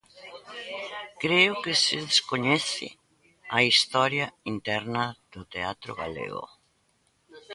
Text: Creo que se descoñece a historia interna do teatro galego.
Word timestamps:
Creo 1.23 1.51
que 1.63 1.73
se 1.83 1.97
descoñece 2.07 2.87
a 3.57 3.59
historia 3.69 4.25
interna 4.53 5.03
do 5.33 5.41
teatro 5.53 5.91
galego. 6.01 6.45